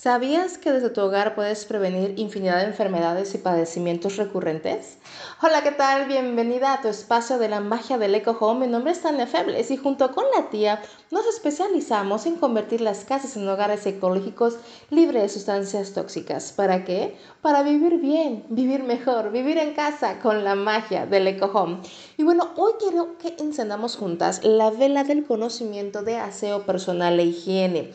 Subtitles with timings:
[0.00, 4.96] ¿Sabías que desde tu hogar puedes prevenir infinidad de enfermedades y padecimientos recurrentes?
[5.42, 6.06] Hola, ¿qué tal?
[6.06, 8.66] Bienvenida a tu espacio de la magia del Eco Home.
[8.66, 10.80] Mi nombre es Tania Febles y junto con la tía
[11.10, 14.58] nos especializamos en convertir las casas en hogares ecológicos
[14.90, 16.52] libres de sustancias tóxicas.
[16.52, 17.16] ¿Para qué?
[17.42, 21.80] Para vivir bien, vivir mejor, vivir en casa con la magia del Eco Home.
[22.16, 27.24] Y bueno, hoy quiero que encendamos juntas la vela del conocimiento de aseo personal e
[27.24, 27.92] higiene.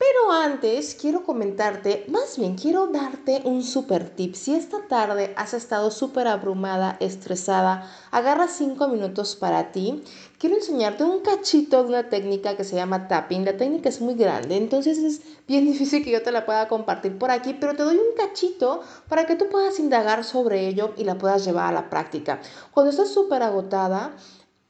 [0.00, 4.34] Pero antes quiero comentarte, más bien quiero darte un super tip.
[4.34, 10.02] Si esta tarde has estado súper abrumada, estresada, agarra cinco minutos para ti.
[10.38, 13.44] Quiero enseñarte un cachito de una técnica que se llama tapping.
[13.44, 17.18] La técnica es muy grande, entonces es bien difícil que yo te la pueda compartir
[17.18, 21.04] por aquí, pero te doy un cachito para que tú puedas indagar sobre ello y
[21.04, 22.40] la puedas llevar a la práctica.
[22.72, 24.16] Cuando estás súper agotada,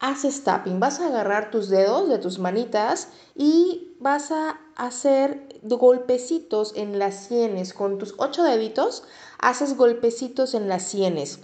[0.00, 0.80] haces tapping.
[0.80, 7.26] Vas a agarrar tus dedos de tus manitas y vas a hacer golpecitos en las
[7.26, 7.72] sienes.
[7.72, 9.04] Con tus ocho deditos
[9.38, 11.40] haces golpecitos en las sienes.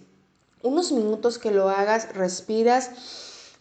[0.62, 2.90] Unos minutos que lo hagas, respiras,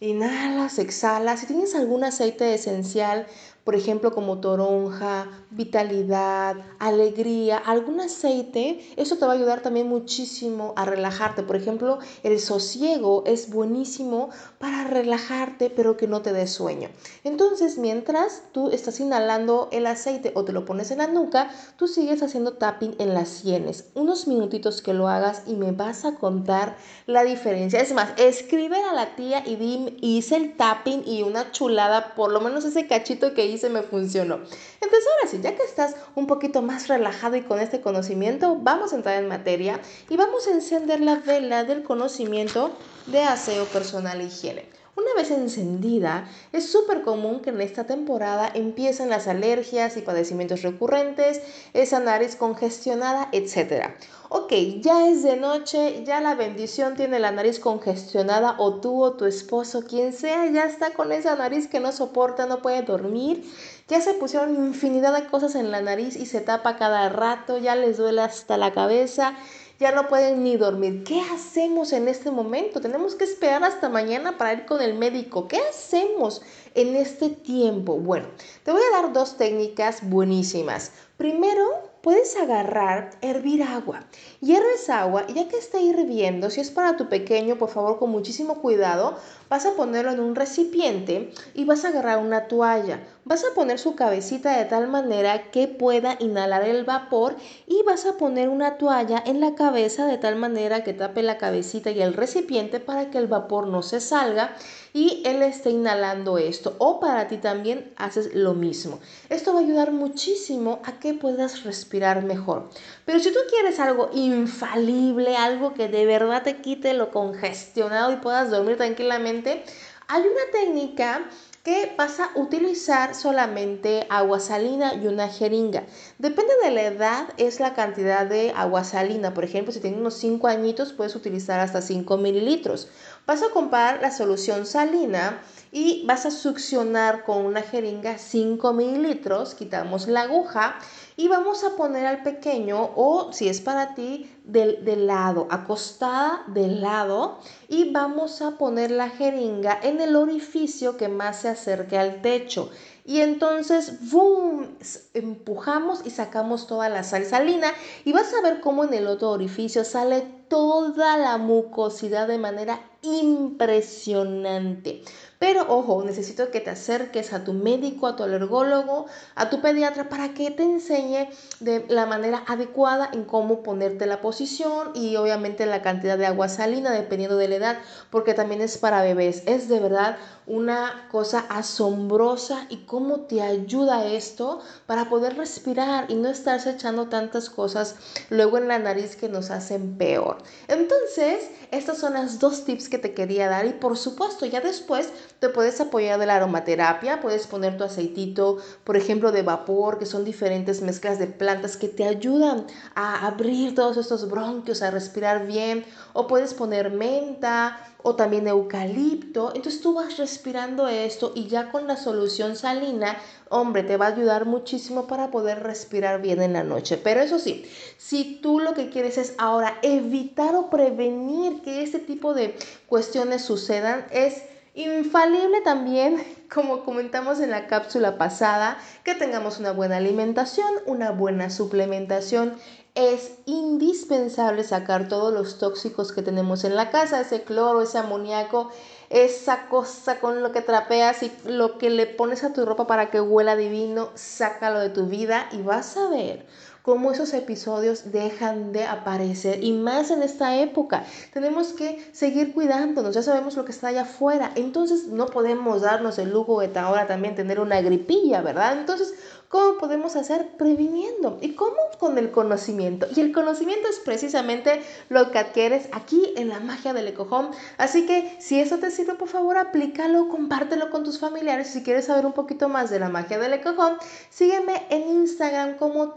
[0.00, 1.40] inhalas, exhalas.
[1.40, 3.26] Si tienes algún aceite esencial,
[3.66, 10.72] por ejemplo, como toronja, vitalidad, alegría, algún aceite, eso te va a ayudar también muchísimo
[10.76, 11.42] a relajarte.
[11.42, 16.90] Por ejemplo, el sosiego es buenísimo para relajarte, pero que no te dé sueño.
[17.24, 21.88] Entonces, mientras tú estás inhalando el aceite o te lo pones en la nuca, tú
[21.88, 23.86] sigues haciendo tapping en las sienes.
[23.94, 27.80] Unos minutitos que lo hagas y me vas a contar la diferencia.
[27.80, 32.30] Es más, escribe a la tía y dime, hice el tapping y una chulada, por
[32.30, 34.36] lo menos ese cachito que hice se me funcionó.
[34.36, 38.92] Entonces ahora sí, ya que estás un poquito más relajado y con este conocimiento, vamos
[38.92, 44.20] a entrar en materia y vamos a encender la vela del conocimiento de aseo personal
[44.20, 44.68] e higiene.
[44.96, 50.62] Una vez encendida, es súper común que en esta temporada empiecen las alergias y padecimientos
[50.62, 51.42] recurrentes,
[51.74, 53.90] esa nariz congestionada, etc.
[54.30, 59.12] Ok, ya es de noche, ya la bendición tiene la nariz congestionada o tú o
[59.12, 63.44] tu esposo, quien sea, ya está con esa nariz que no soporta, no puede dormir,
[63.88, 67.76] ya se pusieron infinidad de cosas en la nariz y se tapa cada rato, ya
[67.76, 69.36] les duele hasta la cabeza
[69.78, 71.04] ya no pueden ni dormir.
[71.04, 72.80] ¿Qué hacemos en este momento?
[72.80, 75.48] Tenemos que esperar hasta mañana para ir con el médico.
[75.48, 76.42] ¿Qué hacemos
[76.74, 77.98] en este tiempo?
[77.98, 78.26] Bueno,
[78.64, 80.92] te voy a dar dos técnicas buenísimas.
[81.16, 81.64] Primero,
[82.02, 84.04] puedes agarrar, hervir agua.
[84.40, 88.10] Hierves agua y ya que está hirviendo, si es para tu pequeño, por favor, con
[88.10, 89.16] muchísimo cuidado,
[89.48, 93.00] vas a ponerlo en un recipiente y vas a agarrar una toalla.
[93.28, 97.34] Vas a poner su cabecita de tal manera que pueda inhalar el vapor
[97.66, 101.36] y vas a poner una toalla en la cabeza de tal manera que tape la
[101.36, 104.54] cabecita y el recipiente para que el vapor no se salga
[104.92, 106.76] y él esté inhalando esto.
[106.78, 109.00] O para ti también haces lo mismo.
[109.28, 112.70] Esto va a ayudar muchísimo a que puedas respirar mejor.
[113.06, 118.18] Pero si tú quieres algo infalible, algo que de verdad te quite lo congestionado y
[118.18, 119.64] puedas dormir tranquilamente,
[120.06, 121.28] hay una técnica
[121.66, 125.82] que vas a utilizar solamente agua salina y una jeringa.
[126.16, 129.34] Depende de la edad, es la cantidad de agua salina.
[129.34, 132.86] Por ejemplo, si tienes unos 5 añitos, puedes utilizar hasta 5 mililitros.
[133.26, 135.42] Vas a comprar la solución salina
[135.72, 140.76] y vas a succionar con una jeringa 5 mililitros, quitamos la aguja
[141.16, 146.44] y vamos a poner al pequeño o si es para ti del, del, lado, acostada
[146.46, 151.98] del lado y vamos a poner la jeringa en el orificio que más se acerque
[151.98, 152.70] al techo.
[153.04, 154.76] Y entonces, ¡boom!
[155.14, 157.72] Empujamos y sacamos toda la sal salina
[158.04, 162.80] y vas a ver cómo en el otro orificio sale toda la mucosidad de manera
[163.02, 165.02] impresionante.
[165.38, 170.08] Pero ojo, necesito que te acerques a tu médico, a tu alergólogo, a tu pediatra
[170.08, 171.28] para que te enseñe
[171.60, 176.48] de la manera adecuada en cómo ponerte la posición y obviamente la cantidad de agua
[176.48, 177.78] salina dependiendo de la edad,
[178.10, 179.42] porque también es para bebés.
[179.46, 186.14] Es de verdad una cosa asombrosa y cómo te ayuda esto para poder respirar y
[186.14, 187.96] no estarse echando tantas cosas
[188.30, 190.35] luego en la nariz que nos hacen peor.
[190.68, 195.10] Entonces, estas son las dos tips que te quería dar y por supuesto ya después
[195.38, 200.06] te puedes apoyar de la aromaterapia, puedes poner tu aceitito, por ejemplo, de vapor, que
[200.06, 205.46] son diferentes mezclas de plantas que te ayudan a abrir todos estos bronquios, a respirar
[205.46, 209.52] bien, o puedes poner menta o también eucalipto.
[209.54, 213.16] Entonces tú vas respirando esto y ya con la solución salina,
[213.48, 216.98] hombre, te va a ayudar muchísimo para poder respirar bien en la noche.
[217.02, 217.64] Pero eso sí,
[217.98, 222.56] si tú lo que quieres es ahora evitar o prevenir que este tipo de
[222.88, 224.42] cuestiones sucedan, es
[224.74, 226.22] infalible también
[226.54, 232.54] como comentamos en la cápsula pasada, que tengamos una buena alimentación, una buena suplementación.
[232.94, 238.70] Es indispensable sacar todos los tóxicos que tenemos en la casa, ese cloro, ese amoníaco,
[239.10, 243.10] esa cosa con lo que trapeas y lo que le pones a tu ropa para
[243.10, 246.46] que huela divino, sácalo de tu vida y vas a ver
[246.86, 251.04] cómo esos episodios dejan de aparecer y más en esta época.
[251.32, 256.16] Tenemos que seguir cuidándonos, ya sabemos lo que está allá afuera, entonces no podemos darnos
[256.20, 258.78] el lujo de ahora también tener una gripilla, ¿verdad?
[258.78, 259.14] Entonces,
[259.48, 260.48] ¿Cómo podemos hacer?
[260.58, 261.38] Previniendo.
[261.40, 261.76] ¿Y cómo?
[262.00, 263.06] Con el conocimiento.
[263.14, 267.50] Y el conocimiento es precisamente lo que adquieres aquí en la magia del ecojón.
[267.78, 271.68] Así que si eso te sirve, por favor, aplícalo, compártelo con tus familiares.
[271.68, 273.96] Si quieres saber un poquito más de la magia del ecojón,
[274.30, 276.10] sígueme en Instagram como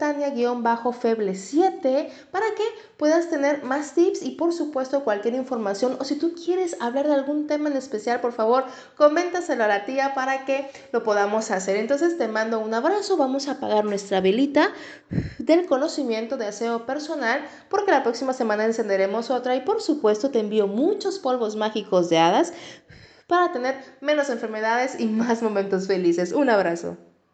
[0.62, 2.62] Tania-Feble7 para que
[2.96, 5.96] puedas tener más tips y por supuesto cualquier información.
[6.00, 8.64] O si tú quieres hablar de algún tema en especial, por favor,
[8.96, 11.76] coméntaselo a la tía para que lo podamos hacer.
[11.76, 14.72] Entonces te mando un abrazo vamos a apagar nuestra velita
[15.38, 20.40] del conocimiento de aseo personal porque la próxima semana encenderemos otra y por supuesto te
[20.40, 22.52] envío muchos polvos mágicos de hadas
[23.26, 26.32] para tener menos enfermedades y más momentos felices.
[26.32, 26.96] Un abrazo.